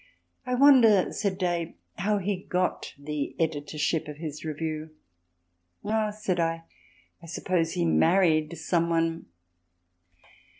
[0.47, 4.89] "I wonder," said Day, "how he got the editorship of his review?"
[5.85, 6.63] "Oh," said I,
[7.21, 9.27] "I suppose he married some one."